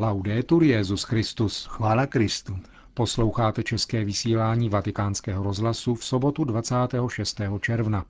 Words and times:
Laudetur 0.00 0.62
Jezus 0.62 1.02
Christus. 1.02 1.66
Chvála 1.70 2.06
Kristu. 2.06 2.58
Posloucháte 2.94 3.62
české 3.62 4.04
vysílání 4.04 4.68
Vatikánského 4.68 5.42
rozhlasu 5.42 5.94
v 5.94 6.04
sobotu 6.04 6.44
26. 6.44 7.40
června. 7.60 8.04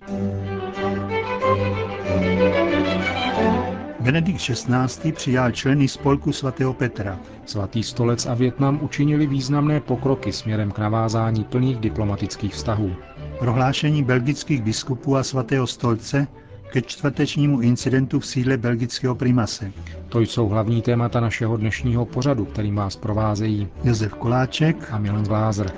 Benedikt 4.00 4.40
XVI. 4.40 5.12
přijal 5.12 5.52
členy 5.52 5.88
spolku 5.88 6.32
svatého 6.32 6.74
Petra. 6.74 7.20
Svatý 7.46 7.82
stolec 7.82 8.26
a 8.26 8.34
Větnam 8.34 8.78
učinili 8.82 9.26
významné 9.26 9.80
pokroky 9.80 10.32
směrem 10.32 10.70
k 10.70 10.78
navázání 10.78 11.44
plných 11.44 11.76
diplomatických 11.76 12.54
vztahů. 12.54 12.96
Prohlášení 13.38 14.04
belgických 14.04 14.62
biskupů 14.62 15.16
a 15.16 15.22
svatého 15.22 15.66
stolce 15.66 16.26
ke 16.70 16.82
čtvrtečnímu 16.82 17.60
incidentu 17.60 18.20
v 18.20 18.26
sídle 18.26 18.56
belgického 18.56 19.14
primase. 19.14 19.72
To 20.08 20.20
jsou 20.20 20.48
hlavní 20.48 20.82
témata 20.82 21.20
našeho 21.20 21.56
dnešního 21.56 22.06
pořadu, 22.06 22.44
kterým 22.44 22.74
vás 22.74 22.96
provázejí 22.96 23.68
Josef 23.84 24.14
Koláček 24.14 24.92
a 24.92 24.98
Milan 24.98 25.24
Glázer. 25.24 25.72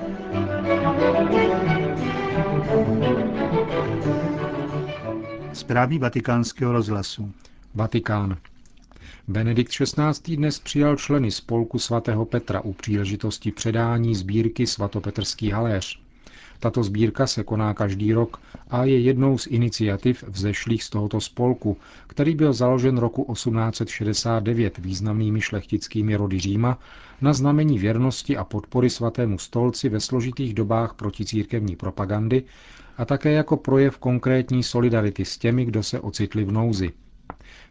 Zprávy 5.53 5.99
vatikánského 5.99 6.73
rozhlasu. 6.73 7.33
Vatikán. 7.75 8.37
Benedikt 9.29 9.73
XVI. 9.73 10.37
dnes 10.37 10.59
přijal 10.59 10.97
členy 10.97 11.31
spolku 11.31 11.79
svatého 11.79 12.25
Petra 12.25 12.61
u 12.61 12.73
příležitosti 12.73 13.53
předání 13.53 14.15
sbírky 14.15 14.67
svatopetrský 14.67 15.51
haléř. 15.51 16.01
Tato 16.61 16.83
sbírka 16.83 17.27
se 17.27 17.45
koná 17.45 17.75
každý 17.75 18.13
rok 18.13 18.41
a 18.71 18.85
je 18.85 19.01
jednou 19.01 19.39
z 19.39 19.47
iniciativ 19.47 20.25
vzešlých 20.29 20.85
z 20.85 20.91
tohoto 20.91 21.21
spolku, 21.21 21.77
který 22.07 22.35
byl 22.35 22.53
založen 22.53 22.99
roku 22.99 23.33
1869 23.33 24.79
významnými 24.79 25.41
šlechtickými 25.41 26.17
rody 26.17 26.41
Říma 26.41 26.79
na 27.21 27.33
znamení 27.33 27.79
věrnosti 27.79 28.37
a 28.37 28.45
podpory 28.45 28.91
svatému 28.91 29.39
stolci 29.39 29.89
ve 29.89 30.01
složitých 30.01 30.55
dobách 30.55 30.95
proticírkevní 30.95 31.77
propagandy 31.77 32.43
a 32.99 33.05
také 33.05 33.33
jako 33.33 33.57
projev 33.57 33.99
konkrétní 33.99 34.63
solidarity 34.63 35.25
s 35.25 35.39
těmi, 35.39 35.65
kdo 35.65 35.83
se 35.83 36.01
ocitli 36.01 36.45
v 36.45 36.53
nouzi. 36.53 36.91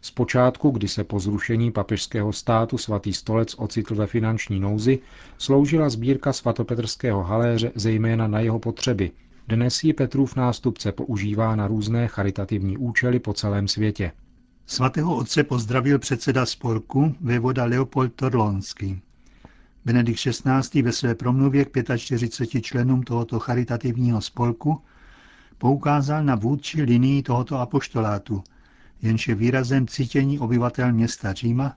Zpočátku, 0.02 0.70
kdy 0.70 0.88
se 0.88 1.04
po 1.04 1.20
zrušení 1.20 1.70
papežského 1.70 2.32
státu 2.32 2.78
svatý 2.78 3.12
stolec 3.12 3.54
ocitl 3.58 3.94
ve 3.94 4.06
finanční 4.06 4.60
nouzi, 4.60 4.98
sloužila 5.38 5.90
sbírka 5.90 6.32
svatopetrského 6.32 7.22
haléře 7.22 7.72
zejména 7.74 8.28
na 8.28 8.40
jeho 8.40 8.58
potřeby. 8.58 9.10
Dnes 9.48 9.84
ji 9.84 9.92
Petrův 9.92 10.36
nástupce 10.36 10.92
používá 10.92 11.56
na 11.56 11.66
různé 11.66 12.08
charitativní 12.08 12.78
účely 12.78 13.18
po 13.18 13.32
celém 13.32 13.68
světě. 13.68 14.12
Svatého 14.66 15.16
otce 15.16 15.44
pozdravil 15.44 15.98
předseda 15.98 16.46
spolku 16.46 17.14
vévoda 17.20 17.64
Leopold 17.64 18.12
Torlonský. 18.12 19.02
Benedikt 19.84 20.20
XVI. 20.20 20.82
ve 20.82 20.92
své 20.92 21.14
promluvě 21.14 21.64
k 21.64 21.96
45 21.96 22.62
členům 22.62 23.02
tohoto 23.02 23.38
charitativního 23.38 24.20
spolku 24.20 24.80
poukázal 25.58 26.24
na 26.24 26.34
vůdčí 26.34 26.82
linii 26.82 27.22
tohoto 27.22 27.58
apoštolátu– 27.58 28.44
jenž 29.02 29.28
je 29.28 29.34
výrazem 29.34 29.86
cítění 29.86 30.38
obyvatel 30.38 30.92
města 30.92 31.32
Říma 31.32 31.76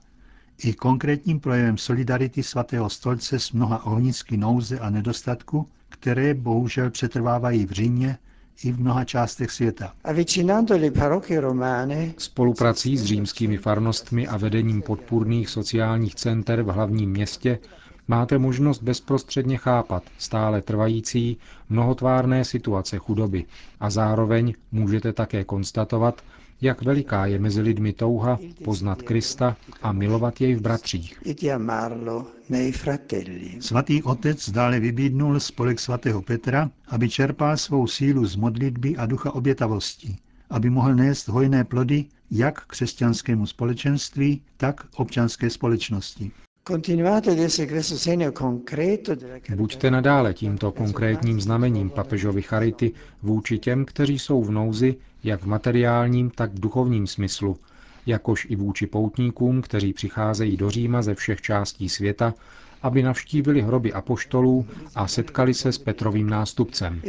i 0.64 0.72
konkrétním 0.72 1.40
projevem 1.40 1.78
solidarity 1.78 2.42
svatého 2.42 2.90
stolce 2.90 3.38
s 3.38 3.52
mnoha 3.52 3.86
ohnisky 3.86 4.36
nouze 4.36 4.78
a 4.78 4.90
nedostatku, 4.90 5.68
které 5.88 6.34
bohužel 6.34 6.90
přetrvávají 6.90 7.66
v 7.66 7.70
Římě 7.70 8.18
i 8.64 8.72
v 8.72 8.80
mnoha 8.80 9.04
částech 9.04 9.50
světa. 9.50 9.92
Spoluprací 12.18 12.96
s 12.98 13.04
římskými 13.04 13.56
farnostmi 13.58 14.26
a 14.26 14.36
vedením 14.36 14.82
podpůrných 14.82 15.48
sociálních 15.48 16.14
center 16.14 16.62
v 16.62 16.66
hlavním 16.68 17.10
městě 17.10 17.58
máte 18.08 18.38
možnost 18.38 18.82
bezprostředně 18.82 19.56
chápat 19.58 20.02
stále 20.18 20.62
trvající 20.62 21.36
mnohotvárné 21.68 22.44
situace 22.44 22.98
chudoby 22.98 23.44
a 23.80 23.90
zároveň 23.90 24.54
můžete 24.72 25.12
také 25.12 25.44
konstatovat, 25.44 26.22
jak 26.64 26.82
veliká 26.82 27.26
je 27.26 27.38
mezi 27.38 27.60
lidmi 27.60 27.92
touha 27.92 28.38
poznat 28.64 29.02
Krista 29.02 29.56
a 29.82 29.92
milovat 29.92 30.40
jej 30.40 30.54
v 30.54 30.60
bratřích. 30.60 31.22
Svatý 33.60 34.02
otec 34.02 34.50
dále 34.50 34.80
vybídnul 34.80 35.40
spolek 35.40 35.80
svatého 35.80 36.22
Petra, 36.22 36.70
aby 36.88 37.08
čerpal 37.08 37.56
svou 37.56 37.86
sílu 37.86 38.26
z 38.26 38.36
modlitby 38.36 38.96
a 38.96 39.06
ducha 39.06 39.34
obětavosti, 39.34 40.16
aby 40.50 40.70
mohl 40.70 40.94
nést 40.94 41.28
hojné 41.28 41.64
plody 41.64 42.04
jak 42.30 42.66
křesťanskému 42.66 43.46
společenství, 43.46 44.42
tak 44.56 44.86
občanské 44.96 45.50
společnosti. 45.50 46.30
Buďte 49.54 49.90
nadále 49.90 50.34
tímto 50.34 50.72
konkrétním 50.72 51.40
znamením 51.40 51.90
papežovi 51.90 52.42
Charity 52.42 52.92
vůči 53.22 53.58
těm, 53.58 53.84
kteří 53.84 54.18
jsou 54.18 54.42
v 54.44 54.50
nouzi, 54.50 54.96
jak 55.24 55.42
v 55.42 55.46
materiálním, 55.46 56.30
tak 56.30 56.52
v 56.52 56.60
duchovním 56.60 57.06
smyslu, 57.06 57.56
jakož 58.06 58.46
i 58.50 58.56
vůči 58.56 58.86
poutníkům, 58.86 59.62
kteří 59.62 59.92
přicházejí 59.92 60.56
do 60.56 60.70
Říma 60.70 61.02
ze 61.02 61.14
všech 61.14 61.40
částí 61.40 61.88
světa, 61.88 62.34
aby 62.82 63.02
navštívili 63.02 63.62
hroby 63.62 63.92
apoštolů 63.92 64.66
a 64.94 65.06
setkali 65.08 65.54
se 65.54 65.72
s 65.72 65.78
Petrovým 65.78 66.30
nástupcem. 66.30 67.00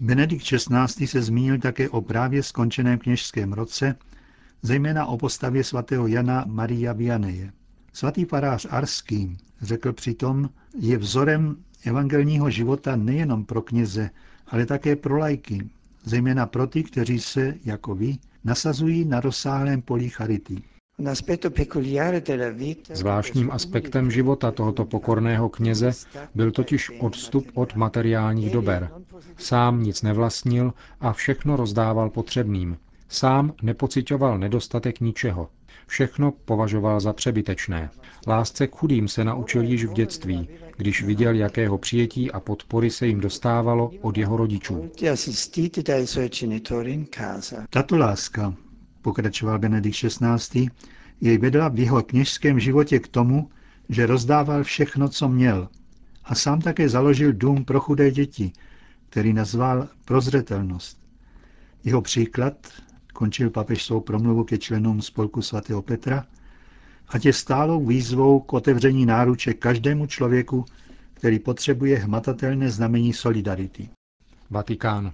Benedikt 0.00 0.44
XVI. 0.44 1.06
se 1.06 1.22
zmínil 1.22 1.58
také 1.58 1.88
o 1.88 2.00
právě 2.00 2.42
skončeném 2.42 2.98
kněžském 2.98 3.52
roce, 3.52 3.96
zejména 4.62 5.06
o 5.06 5.18
postavě 5.18 5.64
svatého 5.64 6.06
Jana 6.06 6.44
Maria 6.48 6.92
Vianeje. 6.92 7.52
Svatý 7.92 8.24
farář 8.24 8.66
Arský 8.70 9.36
řekl 9.62 9.92
přitom, 9.92 10.50
je 10.78 10.98
vzorem 10.98 11.56
evangelního 11.84 12.50
života 12.50 12.96
nejenom 12.96 13.44
pro 13.44 13.62
kněze, 13.62 14.10
ale 14.50 14.66
také 14.66 14.96
pro 14.96 15.18
lajky, 15.18 15.70
zejména 16.04 16.46
pro 16.46 16.66
ty, 16.66 16.82
kteří 16.82 17.20
se, 17.20 17.54
jako 17.64 17.94
vy, 17.94 18.18
nasazují 18.44 19.04
na 19.04 19.20
rozsáhlém 19.20 19.82
poli 19.82 20.08
charity. 20.08 20.62
Zvláštním 22.94 23.50
aspektem 23.50 24.10
života 24.10 24.50
tohoto 24.50 24.84
pokorného 24.84 25.48
kněze 25.48 25.92
byl 26.34 26.50
totiž 26.50 26.90
odstup 27.00 27.50
od 27.54 27.74
materiálních 27.74 28.50
dober. 28.50 28.90
Sám 29.38 29.82
nic 29.82 30.02
nevlastnil 30.02 30.72
a 31.00 31.12
všechno 31.12 31.56
rozdával 31.56 32.10
potřebným. 32.10 32.76
Sám 33.08 33.54
nepocitoval 33.62 34.38
nedostatek 34.38 35.00
ničeho. 35.00 35.48
Všechno 35.90 36.32
považoval 36.32 37.00
za 37.00 37.12
přebytečné. 37.12 37.90
Lásce 38.26 38.66
k 38.66 38.76
chudým 38.76 39.08
se 39.08 39.24
naučil 39.24 39.62
již 39.62 39.84
v 39.84 39.92
dětství, 39.92 40.48
když 40.76 41.02
viděl, 41.02 41.34
jakého 41.34 41.78
přijetí 41.78 42.30
a 42.30 42.40
podpory 42.40 42.90
se 42.90 43.06
jim 43.06 43.20
dostávalo 43.20 43.90
od 44.00 44.18
jeho 44.18 44.36
rodičů. 44.36 44.90
Tato 47.70 47.96
láska, 47.96 48.54
pokračoval 49.02 49.58
Benedikt 49.58 49.96
XVI., 49.96 50.70
jej 51.20 51.38
vedla 51.38 51.68
v 51.68 51.78
jeho 51.78 52.02
kněžském 52.02 52.60
životě 52.60 52.98
k 52.98 53.08
tomu, 53.08 53.50
že 53.88 54.06
rozdával 54.06 54.64
všechno, 54.64 55.08
co 55.08 55.28
měl. 55.28 55.68
A 56.24 56.34
sám 56.34 56.60
také 56.60 56.88
založil 56.88 57.32
dům 57.32 57.64
pro 57.64 57.80
chudé 57.80 58.10
děti, 58.10 58.52
který 59.08 59.32
nazval 59.32 59.88
Prozřetelnost. 60.04 60.98
Jeho 61.84 62.02
příklad 62.02 62.54
končil 63.20 63.50
papež 63.50 63.84
svou 63.84 64.00
promluvu 64.00 64.44
ke 64.44 64.58
členům 64.58 65.02
spolku 65.02 65.42
svatého 65.42 65.82
Petra, 65.82 66.26
a 67.08 67.12
je 67.24 67.32
stálou 67.32 67.86
výzvou 67.86 68.40
k 68.40 68.52
otevření 68.52 69.06
náruče 69.06 69.54
každému 69.54 70.06
člověku, 70.06 70.64
který 71.14 71.38
potřebuje 71.38 71.98
hmatatelné 71.98 72.70
znamení 72.70 73.12
solidarity. 73.12 73.88
Vatikán. 74.50 75.12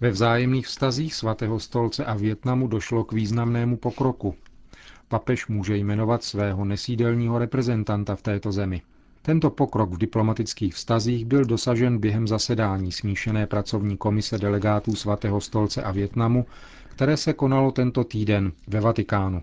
Ve 0.00 0.10
vzájemných 0.10 0.66
vztazích 0.66 1.14
svatého 1.14 1.60
stolce 1.60 2.04
a 2.04 2.14
Větnamu 2.14 2.66
došlo 2.66 3.04
k 3.04 3.12
významnému 3.12 3.76
pokroku. 3.76 4.34
Papež 5.08 5.46
může 5.46 5.76
jmenovat 5.76 6.24
svého 6.24 6.64
nesídelního 6.64 7.38
reprezentanta 7.38 8.16
v 8.16 8.22
této 8.22 8.52
zemi. 8.52 8.82
Tento 9.22 9.50
pokrok 9.50 9.90
v 9.90 9.98
diplomatických 9.98 10.74
vztazích 10.74 11.24
byl 11.24 11.44
dosažen 11.44 11.98
během 11.98 12.28
zasedání 12.28 12.92
smíšené 12.92 13.46
pracovní 13.46 13.96
komise 13.96 14.38
delegátů 14.38 14.96
svatého 14.96 15.40
stolce 15.40 15.82
a 15.82 15.90
Větnamu, 15.90 16.46
které 16.92 17.16
se 17.16 17.32
konalo 17.32 17.72
tento 17.72 18.04
týden 18.04 18.52
ve 18.68 18.80
Vatikánu. 18.80 19.42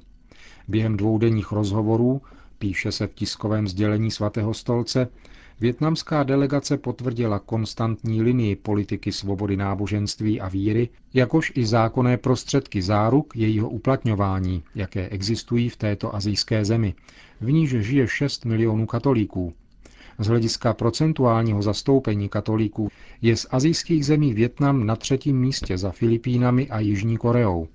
Během 0.68 0.98
dvoudenních 0.98 1.51
rozhovorů, 1.51 2.22
píše 2.60 2.92
se 2.92 3.07
v 3.07 3.13
tiskovém 3.13 3.68
sdělení 3.68 4.12
svatého 4.12 4.54
stolce, 4.54 5.07
Větnamská 5.62 6.24
delegace 6.24 6.78
potvrdila 6.78 7.40
konstantní 7.40 8.22
linii 8.22 8.56
politiky 8.56 9.12
svobody 9.12 9.57
náboženství 9.57 10.42
a 10.42 10.48
víry, 10.48 10.90
jakož 11.13 11.51
i 11.56 11.66
zákonné 11.66 12.18
prostředky 12.18 12.81
záruk 12.81 13.36
jejího 13.36 13.69
uplatňování, 13.69 14.63
jaké 14.75 15.10
existují 15.10 15.69
v 15.69 15.78
této 15.78 16.16
azijské 16.16 16.66
zemi, 16.66 16.94
v 17.42 17.52
níž 17.52 17.69
žije 17.69 18.07
6 18.07 18.45
milionů 18.45 18.86
katolíků. 18.86 19.54
Z 20.19 20.27
hlediska 20.27 20.74
procentuálního 20.74 21.62
zastoupení 21.62 22.30
katolíků 22.30 22.89
je 23.21 23.36
z 23.36 23.48
azijských 23.51 24.06
zemí 24.06 24.33
Větnam 24.33 24.86
na 24.86 24.95
třetím 24.95 25.39
místě 25.39 25.77
za 25.77 25.92
Filipínami 25.92 26.69
a 26.69 26.80
Jižní 26.80 27.18
Koreou. 27.18 27.68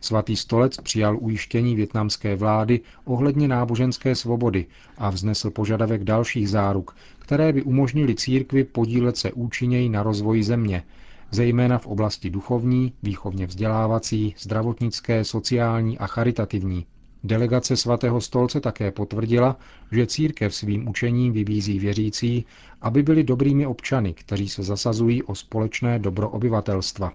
Svatý 0.00 0.36
stolec 0.36 0.76
přijal 0.76 1.18
ujištění 1.20 1.76
větnamské 1.76 2.36
vlády 2.36 2.80
ohledně 3.04 3.48
náboženské 3.48 4.14
svobody 4.14 4.66
a 4.98 5.10
vznesl 5.10 5.50
požadavek 5.50 6.04
dalších 6.04 6.48
záruk, 6.48 6.96
které 7.18 7.52
by 7.52 7.62
umožnili 7.62 8.14
církvi 8.14 8.64
podílet 8.64 9.16
se 9.16 9.32
účinněji 9.32 9.88
na 9.88 10.02
rozvoji 10.02 10.42
země, 10.42 10.82
zejména 11.30 11.78
v 11.78 11.86
oblasti 11.86 12.30
duchovní, 12.30 12.92
výchovně 13.02 13.46
vzdělávací, 13.46 14.34
zdravotnické, 14.38 15.24
sociální 15.24 15.98
a 15.98 16.06
charitativní. 16.06 16.86
Delegace 17.24 17.76
svatého 17.76 18.20
stolce 18.20 18.60
také 18.60 18.90
potvrdila, 18.90 19.56
že 19.92 20.06
církev 20.06 20.54
svým 20.54 20.88
učením 20.88 21.32
vybízí 21.32 21.78
věřící, 21.78 22.46
aby 22.80 23.02
byli 23.02 23.24
dobrými 23.24 23.66
občany, 23.66 24.14
kteří 24.14 24.48
se 24.48 24.62
zasazují 24.62 25.22
o 25.22 25.34
společné 25.34 25.98
dobro 25.98 26.30
obyvatelstva. 26.30 27.12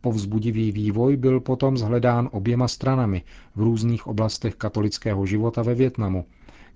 Povzbudivý 0.00 0.72
vývoj 0.72 1.16
byl 1.16 1.40
potom 1.40 1.76
zhledán 1.76 2.28
oběma 2.32 2.68
stranami 2.68 3.22
v 3.56 3.60
různých 3.60 4.06
oblastech 4.06 4.54
katolického 4.54 5.26
života 5.26 5.62
ve 5.62 5.74
Větnamu, 5.74 6.26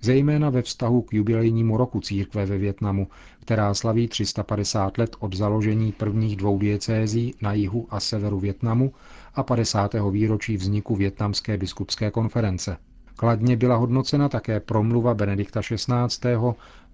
zejména 0.01 0.51
ve 0.51 0.63
vztahu 0.63 1.03
k 1.03 1.13
jubilejnímu 1.13 1.77
roku 1.77 2.01
církve 2.01 2.47
ve 2.47 2.59
Větnamu, 2.59 3.09
která 3.41 3.75
slaví 3.75 4.09
350 4.09 4.99
let 4.99 5.17
od 5.19 5.35
založení 5.37 5.93
prvních 5.93 6.37
dvou 6.37 6.59
diecézí 6.59 7.35
na 7.43 7.53
jihu 7.53 7.87
a 7.91 8.01
severu 8.01 8.41
Větnamu 8.41 8.93
a 9.35 9.43
50. 9.43 9.95
výročí 10.11 10.57
vzniku 10.57 10.97
Větnamské 10.97 11.57
biskupské 11.57 12.11
konference. 12.11 12.77
Kladně 13.17 13.57
byla 13.57 13.77
hodnocena 13.77 14.29
také 14.29 14.61
promluva 14.61 15.15
Benedikta 15.15 15.61
XVI. 15.61 16.37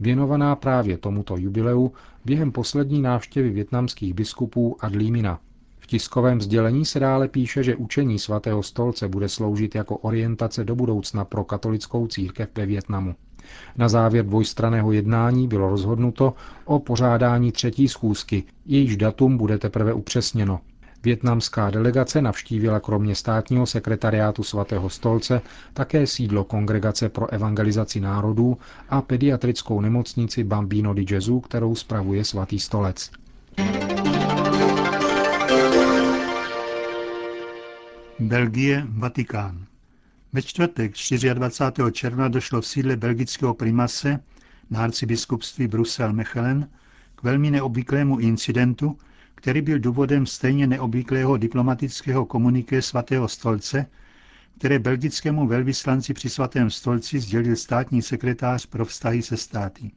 věnovaná 0.01 0.57
právě 0.57 0.99
tomuto 0.99 1.37
jubileu 1.37 1.93
během 2.25 2.53
poslední 2.53 3.03
návštěvy 3.03 3.51
větnamských 3.51 4.15
biskupů 4.15 4.77
Adlímina. 4.81 5.41
V 5.83 5.87
tiskovém 5.87 6.41
sdělení 6.41 6.85
se 6.85 7.01
dále 7.01 7.29
píše, 7.29 7.63
že 7.63 7.77
učení 7.77 8.19
svatého 8.19 8.63
stolce 8.63 9.09
bude 9.09 9.29
sloužit 9.29 9.75
jako 9.75 9.97
orientace 9.97 10.65
do 10.65 10.75
budoucna 10.75 11.25
pro 11.25 11.45
katolickou 11.45 12.07
církev 12.07 12.49
ve 12.57 12.67
Větnamu. 12.67 13.15
Na 13.77 13.89
závěr 13.89 14.27
dvojstraného 14.27 14.93
jednání 14.93 15.49
bylo 15.49 15.69
rozhodnuto 15.69 16.35
o 16.65 16.79
pořádání 16.79 17.53
třetí 17.53 17.89
schůzky, 17.89 18.45
jejíž 18.67 18.97
datum 18.97 19.37
bude 19.37 19.59
teprve 19.59 19.93
upřesněno. 19.93 20.61
Větnamská 21.05 21.71
delegace 21.71 22.23
navštívila 22.23 22.81
kromě 22.81 23.15
státního 23.15 23.67
sekretariátu 23.67 24.43
svatého 24.43 24.91
stolce 24.91 25.41
také 25.73 26.07
sídlo 26.07 26.45
Kongregace 26.45 27.09
pro 27.09 27.33
evangelizaci 27.33 28.01
národů 28.01 28.59
a 28.89 29.03
pediatrickou 29.03 29.81
nemocnici 29.81 30.45
Bambino 30.45 30.95
di 30.95 31.05
Gesù, 31.05 31.41
kterou 31.41 31.75
spravuje 31.75 32.25
svatý 32.25 32.61
stolec. 32.61 33.11
Belgie, 38.33 38.87
Vatikán. 38.89 39.67
Ve 40.33 40.43
čtvrtek 40.43 40.93
24. 41.35 41.93
června 41.93 42.29
došlo 42.29 42.61
v 42.61 42.67
sídle 42.67 42.97
belgického 42.97 43.55
primase 43.55 44.21
na 44.71 44.83
arcibiskupství 44.85 45.67
Brusel-Mechelen 45.69 46.69
k 47.15 47.23
velmi 47.23 47.51
neobvyklému 47.51 48.19
incidentu, 48.19 48.99
který 49.35 49.61
byl 49.63 49.79
důvodem 49.79 50.27
stejně 50.27 50.67
neobvyklého 50.67 51.37
diplomatického 51.37 52.27
komuniké 52.27 52.83
svatého 52.83 53.29
stolce, 53.29 53.87
které 54.59 54.79
belgickému 54.79 55.47
velvyslanci 55.47 56.15
při 56.15 56.29
svatém 56.29 56.71
stolci 56.71 57.21
sdělil 57.21 57.57
státní 57.57 58.03
sekretář 58.03 58.67
pro 58.67 58.85
vztahy 58.85 59.23
se 59.23 59.37
státy. 59.37 59.91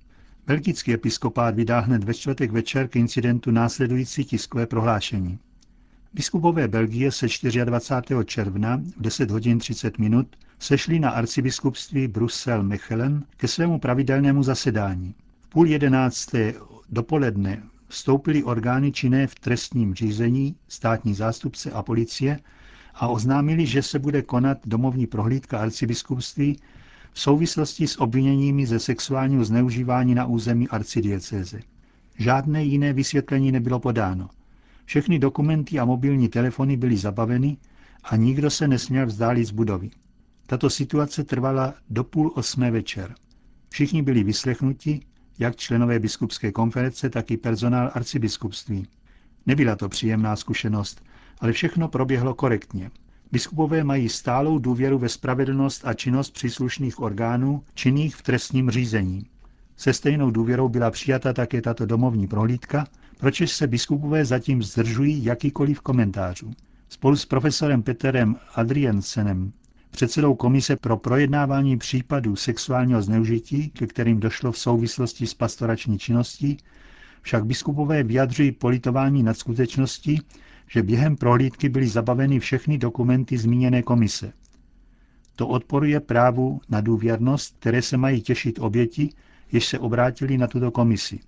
Belgický 0.47 0.93
episkopát 0.93 1.55
vydal 1.55 1.81
hned 1.81 2.03
ve 2.03 2.13
čtvrtek 2.13 2.51
večer 2.51 2.87
k 2.87 2.95
incidentu 2.95 3.51
následující 3.51 4.25
tiskové 4.25 4.65
prohlášení. 4.67 5.39
Biskupové 6.15 6.67
Belgie 6.67 7.11
se 7.11 7.27
24. 7.65 8.15
června 8.25 8.77
v 8.77 9.01
10 9.01 9.31
hodin 9.31 9.59
30 9.59 9.97
minut 9.97 10.27
sešli 10.59 10.99
na 10.99 11.09
arcibiskupství 11.09 12.07
Brusel-Mechelen 12.07 13.23
ke 13.37 13.47
svému 13.47 13.79
pravidelnému 13.79 14.43
zasedání. 14.43 15.15
V 15.41 15.47
půl 15.47 15.67
jedenácté 15.67 16.53
dopoledne 16.89 17.63
vstoupili 17.87 18.43
orgány 18.43 18.91
činné 18.91 19.27
v 19.27 19.35
trestním 19.35 19.93
řízení, 19.93 20.55
státní 20.67 21.13
zástupce 21.13 21.71
a 21.71 21.83
policie 21.83 22.39
a 22.93 23.07
oznámili, 23.07 23.65
že 23.65 23.81
se 23.83 23.99
bude 23.99 24.21
konat 24.21 24.57
domovní 24.65 25.07
prohlídka 25.07 25.59
arcibiskupství 25.59 26.59
v 27.13 27.19
souvislosti 27.19 27.87
s 27.87 28.01
obviněními 28.01 28.65
ze 28.65 28.79
sexuálního 28.79 29.45
zneužívání 29.45 30.15
na 30.15 30.25
území 30.25 30.67
arcidiecéze. 30.67 31.59
Žádné 32.17 32.63
jiné 32.63 32.93
vysvětlení 32.93 33.51
nebylo 33.51 33.79
podáno. 33.79 34.29
Všechny 34.85 35.19
dokumenty 35.19 35.79
a 35.79 35.85
mobilní 35.85 36.29
telefony 36.29 36.77
byly 36.77 36.97
zabaveny 36.97 37.57
a 38.03 38.15
nikdo 38.15 38.49
se 38.49 38.67
nesměl 38.67 39.05
vzdálit 39.05 39.45
z 39.45 39.51
budovy. 39.51 39.89
Tato 40.47 40.69
situace 40.69 41.23
trvala 41.23 41.73
do 41.89 42.03
půl 42.03 42.31
osmé 42.35 42.71
večer. 42.71 43.15
Všichni 43.69 44.01
byli 44.01 44.23
vyslechnuti, 44.23 45.01
jak 45.39 45.55
členové 45.55 45.99
biskupské 45.99 46.51
konference, 46.51 47.09
tak 47.09 47.31
i 47.31 47.37
personál 47.37 47.91
arcibiskupství. 47.93 48.87
Nebyla 49.45 49.75
to 49.75 49.89
příjemná 49.89 50.35
zkušenost, 50.35 51.03
ale 51.39 51.51
všechno 51.51 51.87
proběhlo 51.87 52.33
korektně. 52.33 52.91
Biskupové 53.31 53.83
mají 53.83 54.09
stálou 54.09 54.59
důvěru 54.59 54.97
ve 54.99 55.09
spravedlnost 55.09 55.81
a 55.87 55.93
činnost 55.93 56.33
příslušných 56.33 56.99
orgánů 56.99 57.63
činných 57.73 58.15
v 58.15 58.21
trestním 58.21 58.71
řízení. 58.71 59.25
Se 59.77 59.93
stejnou 59.93 60.31
důvěrou 60.31 60.69
byla 60.69 60.91
přijata 60.91 61.33
také 61.33 61.61
tato 61.61 61.85
domovní 61.85 62.27
prohlídka, 62.27 62.87
proč 63.17 63.49
se 63.51 63.67
biskupové 63.67 64.25
zatím 64.25 64.63
zdržují 64.63 65.25
jakýkoliv 65.25 65.81
komentářů. 65.81 66.51
Spolu 66.89 67.15
s 67.15 67.25
profesorem 67.25 67.83
Peterem 67.83 68.35
Adriensenem, 68.55 69.51
předsedou 69.91 70.35
Komise 70.35 70.75
pro 70.75 70.97
projednávání 70.97 71.77
případů 71.77 72.35
sexuálního 72.35 73.01
zneužití, 73.01 73.69
ke 73.69 73.87
kterým 73.87 74.19
došlo 74.19 74.51
v 74.51 74.57
souvislosti 74.59 75.27
s 75.27 75.33
pastorační 75.33 75.99
činností, 75.99 76.57
však 77.21 77.45
biskupové 77.45 78.03
vyjadřují 78.03 78.51
politování 78.51 79.23
nad 79.23 79.37
skutečností, 79.37 80.21
že 80.69 80.83
během 80.83 81.15
prohlídky 81.15 81.69
byly 81.69 81.87
zabaveny 81.87 82.39
všechny 82.39 82.77
dokumenty 82.77 83.37
zmíněné 83.37 83.81
komise. 83.83 84.33
To 85.35 85.47
odporuje 85.47 85.99
právu 85.99 86.61
na 86.69 86.81
důvěrnost, 86.81 87.55
které 87.59 87.81
se 87.81 87.97
mají 87.97 88.21
těšit 88.21 88.59
oběti, 88.59 89.09
jež 89.51 89.65
se 89.65 89.79
obrátili 89.79 90.37
na 90.37 90.47
tuto 90.47 90.71
komisi. 90.71 91.19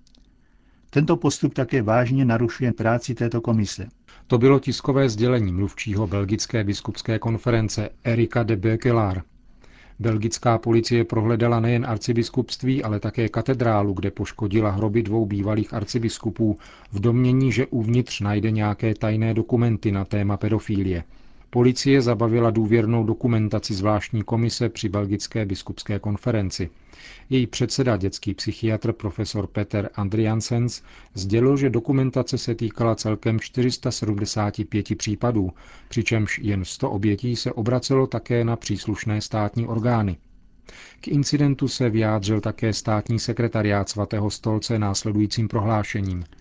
Tento 0.90 1.16
postup 1.16 1.54
také 1.54 1.82
vážně 1.82 2.24
narušuje 2.24 2.72
práci 2.72 3.14
této 3.14 3.40
komise. 3.40 3.88
To 4.26 4.38
bylo 4.38 4.60
tiskové 4.60 5.08
sdělení 5.08 5.52
mluvčího 5.52 6.06
belgické 6.06 6.64
biskupské 6.64 7.18
konference 7.18 7.90
Erika 8.04 8.42
de 8.42 8.56
Bekelar. 8.56 9.22
Belgická 9.98 10.58
policie 10.58 11.04
prohledala 11.04 11.60
nejen 11.60 11.86
arcibiskupství, 11.86 12.84
ale 12.84 13.00
také 13.00 13.28
katedrálu, 13.28 13.92
kde 13.92 14.10
poškodila 14.10 14.70
hroby 14.70 15.02
dvou 15.02 15.26
bývalých 15.26 15.74
arcibiskupů 15.74 16.58
v 16.92 17.00
domnění, 17.00 17.52
že 17.52 17.66
uvnitř 17.66 18.20
najde 18.20 18.50
nějaké 18.50 18.94
tajné 18.94 19.34
dokumenty 19.34 19.92
na 19.92 20.04
téma 20.04 20.36
pedofílie. 20.36 21.04
Policie 21.50 22.02
zabavila 22.02 22.50
důvěrnou 22.50 23.04
dokumentaci 23.04 23.74
zvláštní 23.74 24.22
komise 24.22 24.68
při 24.68 24.88
Belgické 24.88 25.46
biskupské 25.46 25.98
konferenci. 25.98 26.70
Její 27.30 27.46
předseda, 27.46 27.96
dětský 27.96 28.34
psychiatr 28.34 28.92
profesor 28.92 29.46
Peter 29.46 29.90
Andriansens, 29.94 30.82
sdělil, 31.14 31.56
že 31.56 31.70
dokumentace 31.70 32.38
se 32.38 32.54
týkala 32.54 32.94
celkem 32.94 33.40
475 33.40 34.98
případů, 34.98 35.52
přičemž 35.88 36.38
jen 36.42 36.64
100 36.64 36.90
obětí 36.90 37.36
se 37.36 37.52
obracelo 37.52 38.06
také 38.06 38.44
na 38.44 38.56
příslušné 38.56 39.20
státní 39.20 39.66
orgány. 39.66 40.16
K 41.00 41.08
incidentu 41.08 41.68
se 41.68 41.90
vyjádřil 41.90 42.40
také 42.40 42.72
státní 42.72 43.18
sekretariát 43.18 43.88
svatého 43.88 44.30
stolce 44.30 44.78
následujícím 44.78 45.48
prohlášením– 45.48 46.24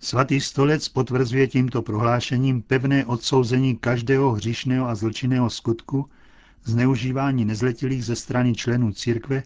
Svatý 0.00 0.40
stolec 0.40 0.88
potvrzuje 0.88 1.46
tímto 1.46 1.82
prohlášením 1.82 2.62
pevné 2.62 3.04
odsouzení 3.06 3.76
každého 3.76 4.32
hříšného 4.32 4.88
a 4.88 4.94
zločinného 4.94 5.50
skutku, 5.50 6.08
zneužívání 6.64 7.44
nezletilých 7.44 8.04
ze 8.04 8.16
strany 8.16 8.54
členů 8.54 8.92
církve, 8.92 9.42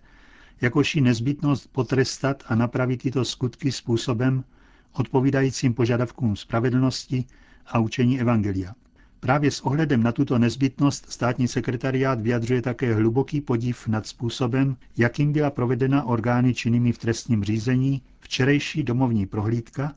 jakož 0.60 0.94
i 0.94 1.00
nezbytnost 1.00 1.72
potrestat 1.72 2.42
a 2.46 2.54
napravit 2.54 3.02
tyto 3.02 3.24
skutky 3.24 3.72
způsobem 3.72 4.44
odpovídajícím 4.92 5.74
požadavkům 5.74 6.36
spravedlnosti 6.36 7.24
a 7.66 7.78
učení 7.78 8.20
Evangelia. 8.20 8.74
Právě 9.20 9.50
s 9.50 9.60
ohledem 9.60 10.02
na 10.02 10.12
tuto 10.12 10.38
nezbytnost 10.38 11.12
státní 11.12 11.48
sekretariát 11.48 12.20
vyjadřuje 12.20 12.62
také 12.62 12.94
hluboký 12.94 13.40
podiv 13.40 13.88
nad 13.88 14.06
způsobem, 14.06 14.76
jakým 14.96 15.32
byla 15.32 15.50
provedena 15.50 16.04
orgány 16.04 16.54
činnými 16.54 16.92
v 16.92 16.98
trestním 16.98 17.44
řízení 17.44 18.02
včerejší 18.20 18.82
domovní 18.82 19.26
prohlídka, 19.26 19.94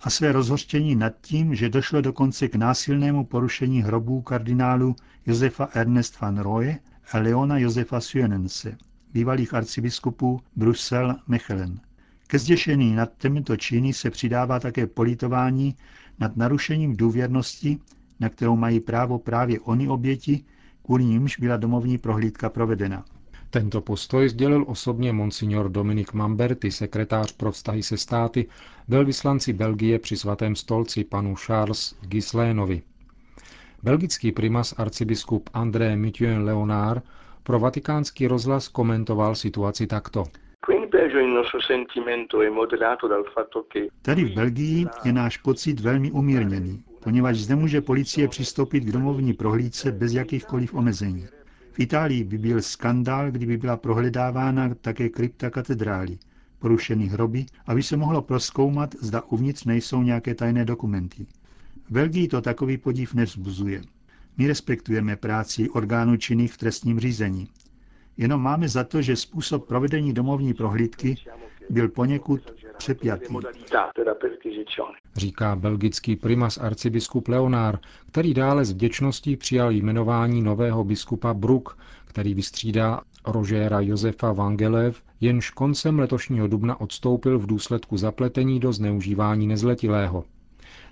a 0.00 0.10
své 0.10 0.32
rozhořčení 0.32 0.94
nad 0.96 1.12
tím, 1.20 1.54
že 1.54 1.68
došlo 1.68 2.00
dokonce 2.00 2.48
k 2.48 2.54
násilnému 2.54 3.24
porušení 3.24 3.82
hrobů 3.82 4.22
kardinálu 4.22 4.96
Josefa 5.26 5.68
Ernest 5.74 6.20
van 6.20 6.38
Roje 6.38 6.78
a 7.12 7.18
Leona 7.18 7.58
Josefa 7.58 8.00
Suenense, 8.00 8.76
bývalých 9.12 9.54
arcibiskupů 9.54 10.40
Brusel-Mechelen. 10.56 11.78
Ke 12.26 12.38
zděšení 12.38 12.94
nad 12.94 13.10
těmito 13.18 13.56
činy 13.56 13.92
se 13.92 14.10
přidává 14.10 14.60
také 14.60 14.86
politování 14.86 15.74
nad 16.18 16.36
narušením 16.36 16.96
důvěrnosti, 16.96 17.78
na 18.20 18.28
kterou 18.28 18.56
mají 18.56 18.80
právo 18.80 19.18
právě 19.18 19.60
oni 19.60 19.88
oběti, 19.88 20.44
kvůli 20.84 21.04
nímž 21.04 21.38
byla 21.38 21.56
domovní 21.56 21.98
prohlídka 21.98 22.48
provedena. 22.48 23.04
Tento 23.50 23.80
postoj 23.80 24.28
sdělil 24.28 24.64
osobně 24.68 25.12
monsignor 25.12 25.68
Dominik 25.68 26.12
Mamberti, 26.12 26.70
sekretář 26.70 27.32
pro 27.32 27.52
vztahy 27.52 27.82
se 27.82 27.96
státy, 27.96 28.48
velvyslanci 28.88 29.52
Belgie 29.52 29.98
při 29.98 30.16
svatém 30.16 30.56
stolci 30.56 31.04
panu 31.04 31.34
Charles 31.34 31.94
Gislénovi. 32.00 32.82
Belgický 33.82 34.32
primas 34.32 34.74
arcibiskup 34.78 35.50
André 35.52 35.96
Mitien 35.96 36.44
Leonard 36.44 37.04
pro 37.42 37.58
vatikánský 37.58 38.26
rozhlas 38.26 38.68
komentoval 38.68 39.34
situaci 39.34 39.86
takto. 39.86 40.24
Tady 44.02 44.24
v 44.24 44.34
Belgii 44.34 44.86
je 45.04 45.12
náš 45.12 45.36
pocit 45.36 45.80
velmi 45.80 46.10
umírněný, 46.10 46.82
poněvadž 47.04 47.36
zde 47.36 47.54
může 47.54 47.80
policie 47.80 48.28
přistoupit 48.28 48.84
k 48.84 48.92
domovní 48.92 49.32
prohlídce 49.32 49.92
bez 49.92 50.12
jakýchkoliv 50.12 50.74
omezení. 50.74 51.26
V 51.78 51.80
Itálii 51.80 52.24
by 52.24 52.38
byl 52.38 52.62
skandál, 52.62 53.30
kdyby 53.30 53.56
byla 53.56 53.76
prohledávána 53.76 54.74
také 54.74 55.08
krypta 55.08 55.50
katedrály, 55.50 56.18
porušený 56.58 57.08
hroby, 57.08 57.46
aby 57.66 57.82
se 57.82 57.96
mohlo 57.96 58.22
proskoumat, 58.22 58.94
zda 59.00 59.22
uvnitř 59.22 59.64
nejsou 59.64 60.02
nějaké 60.02 60.34
tajné 60.34 60.64
dokumenty. 60.64 61.26
V 61.88 61.92
Belgii 61.92 62.28
to 62.28 62.40
takový 62.40 62.78
podív 62.78 63.14
nevzbuzuje. 63.14 63.82
My 64.36 64.46
respektujeme 64.46 65.16
práci 65.16 65.68
orgánů 65.70 66.16
činných 66.16 66.52
v 66.52 66.58
trestním 66.58 67.00
řízení. 67.00 67.48
Jenom 68.16 68.42
máme 68.42 68.68
za 68.68 68.84
to, 68.84 69.02
že 69.02 69.16
způsob 69.16 69.66
provedení 69.68 70.12
domovní 70.12 70.54
prohlídky 70.54 71.16
byl 71.70 71.88
poněkud 71.88 72.40
přepjatý. 72.78 73.34
Říká 75.16 75.56
belgický 75.56 76.16
primas 76.16 76.58
arcibiskup 76.58 77.28
Leonár, 77.28 77.78
který 78.10 78.34
dále 78.34 78.64
s 78.64 78.72
vděčností 78.72 79.36
přijal 79.36 79.70
jmenování 79.70 80.42
nového 80.42 80.84
biskupa 80.84 81.34
Brook, 81.34 81.78
který 82.04 82.34
vystřídá 82.34 83.00
Rožéra 83.26 83.80
Josefa 83.80 84.32
Vangelev, 84.32 85.02
jenž 85.20 85.50
koncem 85.50 85.98
letošního 85.98 86.46
dubna 86.46 86.80
odstoupil 86.80 87.38
v 87.38 87.46
důsledku 87.46 87.96
zapletení 87.96 88.60
do 88.60 88.72
zneužívání 88.72 89.46
nezletilého. 89.46 90.24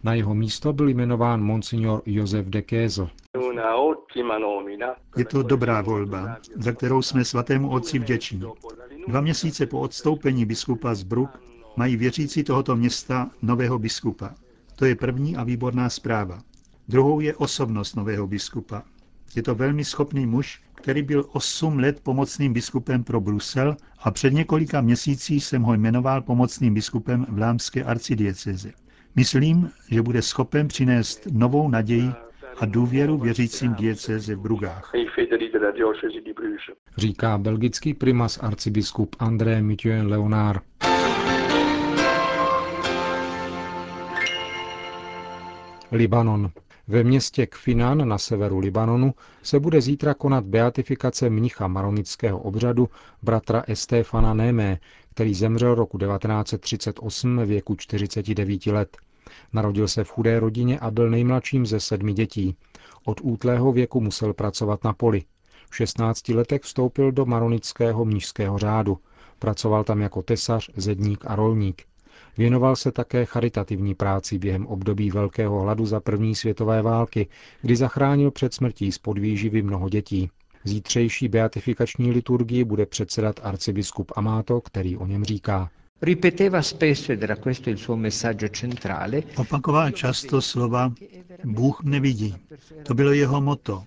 Na 0.04 0.14
jeho 0.14 0.34
místo 0.34 0.72
byl 0.72 0.88
jmenován 0.88 1.42
monsignor 1.42 2.02
Josef 2.06 2.46
de 2.46 2.62
Kézo. 2.62 3.08
Je 5.16 5.24
to 5.24 5.42
dobrá 5.42 5.80
volba, 5.82 6.36
za 6.56 6.72
kterou 6.72 7.02
jsme 7.02 7.24
svatému 7.24 7.70
otci 7.70 7.98
vděční. 7.98 8.42
Dva 9.08 9.20
měsíce 9.20 9.66
po 9.66 9.80
odstoupení 9.80 10.44
biskupa 10.44 10.94
z 10.94 11.02
Bruk 11.02 11.30
mají 11.76 11.96
věřící 11.96 12.44
tohoto 12.44 12.76
města 12.76 13.30
nového 13.42 13.78
biskupa. 13.78 14.34
To 14.76 14.84
je 14.84 14.94
první 14.94 15.36
a 15.36 15.44
výborná 15.44 15.88
zpráva. 15.90 16.42
Druhou 16.88 17.20
je 17.20 17.34
osobnost 17.36 17.94
nového 17.96 18.26
biskupa. 18.26 18.82
Je 19.36 19.42
to 19.42 19.54
velmi 19.54 19.84
schopný 19.84 20.26
muž, 20.26 20.62
který 20.74 21.02
byl 21.02 21.24
8 21.32 21.78
let 21.78 22.00
pomocným 22.02 22.52
biskupem 22.52 23.04
pro 23.04 23.20
Brusel 23.20 23.76
a 23.98 24.10
před 24.10 24.32
několika 24.32 24.80
měsící 24.80 25.40
jsem 25.40 25.62
ho 25.62 25.74
jmenoval 25.74 26.22
pomocným 26.22 26.74
biskupem 26.74 27.26
v 27.28 27.38
Lámské 27.38 27.84
arcidieceze. 27.84 28.72
Myslím, 29.16 29.70
že 29.90 30.02
bude 30.02 30.22
schopen 30.22 30.68
přinést 30.68 31.26
novou 31.32 31.68
naději 31.68 32.10
a 32.60 32.66
důvěru 32.66 33.18
věřícím 33.18 33.74
diecéze 33.74 34.34
v 34.34 34.40
Brugách. 34.40 34.92
Říká 36.96 37.38
belgický 37.38 37.94
primas 37.94 38.38
arcibiskup 38.42 39.16
André 39.18 39.62
Mitien 39.62 40.06
Leonard. 40.06 40.62
Libanon. 45.92 46.50
Ve 46.88 47.04
městě 47.04 47.46
Kfinan 47.46 48.08
na 48.08 48.18
severu 48.18 48.58
Libanonu 48.58 49.14
se 49.42 49.60
bude 49.60 49.80
zítra 49.80 50.14
konat 50.14 50.44
beatifikace 50.44 51.30
mnicha 51.30 51.68
maronického 51.68 52.38
obřadu 52.38 52.88
bratra 53.22 53.64
Estefana 53.66 54.34
Némé, 54.34 54.78
který 55.10 55.34
zemřel 55.34 55.74
roku 55.74 55.98
1938 55.98 57.36
ve 57.36 57.46
věku 57.46 57.74
49 57.76 58.66
let. 58.66 58.96
Narodil 59.52 59.88
se 59.88 60.04
v 60.04 60.10
chudé 60.10 60.40
rodině 60.40 60.78
a 60.78 60.90
byl 60.90 61.10
nejmladším 61.10 61.66
ze 61.66 61.80
sedmi 61.80 62.12
dětí. 62.12 62.56
Od 63.04 63.20
útlého 63.22 63.72
věku 63.72 64.00
musel 64.00 64.34
pracovat 64.34 64.84
na 64.84 64.92
poli. 64.92 65.22
V 65.70 65.76
16 65.76 66.28
letech 66.28 66.62
vstoupil 66.62 67.12
do 67.12 67.26
maronického 67.26 68.04
mnižského 68.04 68.58
řádu. 68.58 68.98
Pracoval 69.38 69.84
tam 69.84 70.00
jako 70.00 70.22
tesař, 70.22 70.70
zedník 70.76 71.24
a 71.26 71.36
rolník. 71.36 71.82
Věnoval 72.38 72.76
se 72.76 72.92
také 72.92 73.24
charitativní 73.24 73.94
práci 73.94 74.38
během 74.38 74.66
období 74.66 75.10
velkého 75.10 75.60
hladu 75.60 75.86
za 75.86 76.00
první 76.00 76.34
světové 76.34 76.82
války, 76.82 77.28
kdy 77.62 77.76
zachránil 77.76 78.30
před 78.30 78.54
smrtí 78.54 78.92
z 78.92 78.98
podvýživy 78.98 79.62
mnoho 79.62 79.88
dětí. 79.88 80.30
Zítřejší 80.64 81.28
beatifikační 81.28 82.10
liturgii 82.10 82.64
bude 82.64 82.86
předsedat 82.86 83.40
arcibiskup 83.42 84.12
Amato, 84.16 84.60
který 84.60 84.96
o 84.96 85.06
něm 85.06 85.24
říká. 85.24 85.70
Ripeteva 86.00 86.60
spesso, 86.62 87.12
ed 87.12 87.22
era 87.22 87.36
questo 87.36 87.70
il 87.70 87.78
suo 87.78 87.96
messaggio 87.96 88.48
centrale, 88.50 89.24
opakoval 89.36 89.90
často 89.92 90.40
slova 90.40 90.92
Bůh 91.44 91.82
nevidí. 91.84 92.34
To 92.82 92.94
bylo 92.94 93.12
jeho 93.12 93.40
moto. 93.40 93.84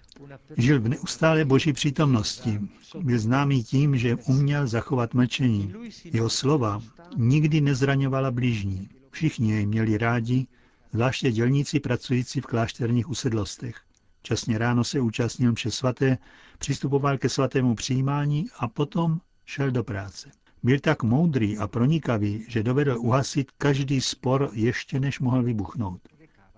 Žil 0.57 0.81
v 0.81 0.87
neustále 0.87 1.45
boží 1.45 1.73
přítomnosti. 1.73 2.59
Byl 2.99 3.19
známý 3.19 3.63
tím, 3.63 3.97
že 3.97 4.15
uměl 4.15 4.67
zachovat 4.67 5.13
mlčení. 5.13 5.73
Jeho 6.03 6.29
slova 6.29 6.81
nikdy 7.17 7.61
nezraňovala 7.61 8.31
blížní. 8.31 8.89
Všichni 9.11 9.51
jej 9.51 9.65
měli 9.65 9.97
rádi, 9.97 10.47
zvláště 10.91 11.31
dělníci 11.31 11.79
pracující 11.79 12.41
v 12.41 12.45
klášterních 12.45 13.09
usedlostech. 13.09 13.75
Časně 14.21 14.57
ráno 14.57 14.83
se 14.83 14.99
účastnil 14.99 15.51
mše 15.51 15.71
svaté, 15.71 16.17
přistupoval 16.59 17.17
ke 17.17 17.29
svatému 17.29 17.75
přijímání 17.75 18.47
a 18.59 18.67
potom 18.67 19.19
šel 19.45 19.71
do 19.71 19.83
práce. 19.83 20.31
Byl 20.63 20.79
tak 20.79 21.03
moudrý 21.03 21.57
a 21.57 21.67
pronikavý, 21.67 22.45
že 22.47 22.63
dovedl 22.63 22.97
uhasit 22.99 23.51
každý 23.57 24.01
spor 24.01 24.49
ještě 24.53 24.99
než 24.99 25.19
mohl 25.19 25.43
vybuchnout. 25.43 26.01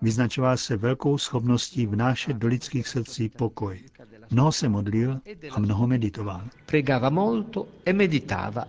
Vyznačoval 0.02 0.56
se 0.56 0.76
velkou 0.76 1.18
schopností 1.18 1.86
vnášet 1.86 2.36
do 2.36 2.48
lidských 2.48 2.88
srdcí 2.88 3.28
pokoj. 3.28 3.80
Mnoho 4.30 4.52
se 4.52 4.68
modlil 4.68 5.20
a 5.50 5.60
mnoho 5.60 5.86
meditoval. 5.86 6.42
Pregava 6.66 7.10
molto 7.10 7.68
e 7.86 7.92
meditava 7.92 8.64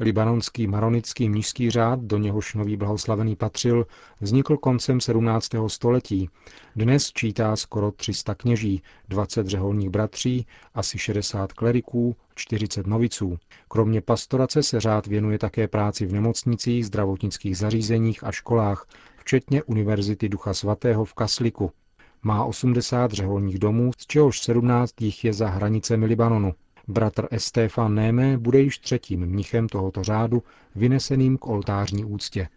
Libanonský 0.00 0.66
maronický 0.66 1.28
mnižský 1.28 1.70
řád, 1.70 2.00
do 2.00 2.18
něhož 2.18 2.54
nový 2.54 2.76
blahoslavený 2.76 3.36
patřil, 3.36 3.86
vznikl 4.20 4.56
koncem 4.56 5.00
17. 5.00 5.48
století. 5.66 6.28
Dnes 6.76 7.12
čítá 7.12 7.56
skoro 7.56 7.90
300 7.90 8.34
kněží, 8.34 8.82
20 9.08 9.46
řeholních 9.46 9.90
bratří, 9.90 10.46
asi 10.74 10.98
60 10.98 11.52
kleriků, 11.52 12.16
40 12.34 12.86
noviců. 12.86 13.38
Kromě 13.68 14.00
pastorace 14.00 14.62
se 14.62 14.80
řád 14.80 15.06
věnuje 15.06 15.38
také 15.38 15.68
práci 15.68 16.06
v 16.06 16.12
nemocnicích, 16.12 16.86
zdravotnických 16.86 17.56
zařízeních 17.56 18.24
a 18.24 18.32
školách, 18.32 18.88
včetně 19.16 19.62
Univerzity 19.62 20.28
Ducha 20.28 20.54
Svatého 20.54 21.04
v 21.04 21.14
Kasliku. 21.14 21.70
Má 22.22 22.44
80 22.44 23.10
řeholních 23.12 23.58
domů, 23.58 23.90
z 23.98 24.06
čehož 24.06 24.40
17 24.40 25.02
jich 25.02 25.24
je 25.24 25.32
za 25.32 25.48
hranicemi 25.48 26.06
Libanonu. 26.06 26.54
Bratr 26.88 27.26
Estefan 27.30 27.94
Némé 27.94 28.38
bude 28.38 28.60
již 28.60 28.78
třetím 28.78 29.26
mnichem 29.26 29.68
tohoto 29.68 30.04
řádu, 30.04 30.42
vyneseným 30.74 31.38
k 31.38 31.46
oltářní 31.46 32.04
úctě. 32.04 32.48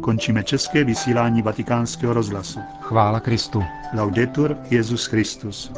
Končíme 0.00 0.44
české 0.44 0.84
vysílání 0.84 1.42
vatikánského 1.42 2.14
rozhlasu. 2.14 2.60
Chvála 2.80 3.20
Kristu. 3.20 3.62
Laudetur 3.96 4.56
Jezus 4.70 5.06
Christus. 5.06 5.72